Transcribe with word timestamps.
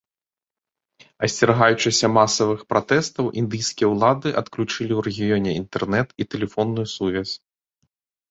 Асцерагаючыся 1.25 2.07
масавых 2.17 2.59
пратэстаў, 2.71 3.25
індыйскія 3.43 3.87
ўлады 3.93 4.29
адключылі 4.43 4.87
ў 4.95 5.01
рэгіёне 5.09 5.51
інтэрнэт 5.61 6.07
і 6.25 6.27
тэлефонную 6.35 6.87
сувязь. 6.97 7.33